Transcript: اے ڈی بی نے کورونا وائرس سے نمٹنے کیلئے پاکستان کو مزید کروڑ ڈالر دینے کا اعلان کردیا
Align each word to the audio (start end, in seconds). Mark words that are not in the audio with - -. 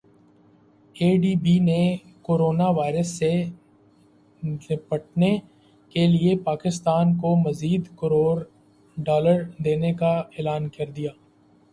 اے 0.95 1.09
ڈی 1.21 1.33
بی 1.43 1.55
نے 1.67 1.81
کورونا 2.25 2.67
وائرس 2.77 3.09
سے 3.19 3.31
نمٹنے 4.43 5.31
کیلئے 5.95 6.35
پاکستان 6.43 7.15
کو 7.21 7.35
مزید 7.45 7.83
کروڑ 7.99 8.35
ڈالر 8.97 9.43
دینے 9.65 9.93
کا 9.99 10.13
اعلان 10.35 10.67
کردیا 10.75 11.11